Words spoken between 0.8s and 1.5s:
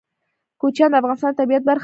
د افغانستان د